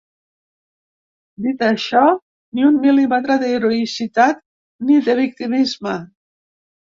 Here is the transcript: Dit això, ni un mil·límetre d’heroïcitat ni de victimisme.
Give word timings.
Dit 1.47 1.59
això, 1.65 2.01
ni 2.59 2.65
un 2.69 2.79
mil·límetre 2.85 3.37
d’heroïcitat 3.43 4.41
ni 4.89 4.97
de 5.09 5.15
victimisme. 5.23 5.97